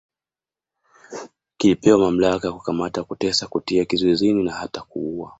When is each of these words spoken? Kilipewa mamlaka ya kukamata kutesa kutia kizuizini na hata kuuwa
Kilipewa 1.57 1.99
mamlaka 1.99 2.47
ya 2.47 2.53
kukamata 2.53 3.03
kutesa 3.03 3.47
kutia 3.47 3.85
kizuizini 3.85 4.43
na 4.43 4.53
hata 4.53 4.81
kuuwa 4.81 5.29